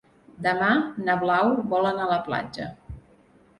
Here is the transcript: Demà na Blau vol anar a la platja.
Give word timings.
Demà 0.45 0.69
na 1.09 1.17
Blau 1.25 1.51
vol 1.75 1.91
anar 1.93 2.09
a 2.09 2.13
la 2.15 2.19
platja. 2.31 2.73